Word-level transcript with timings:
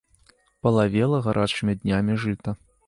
Палавела 0.67 1.21
гарачымі 1.29 1.73
днямі 1.83 2.21
жыта. 2.27 2.61